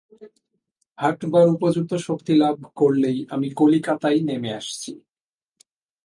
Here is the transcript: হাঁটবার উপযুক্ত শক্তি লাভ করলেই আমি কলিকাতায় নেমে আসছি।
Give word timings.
হাঁটবার 0.97 1.45
উপযুক্ত 1.55 1.91
শক্তি 2.07 2.33
লাভ 2.33 2.57
করলেই 2.75 3.19
আমি 3.29 3.47
কলিকাতায় 3.59 4.19
নেমে 4.27 4.51
আসছি। 4.53 4.91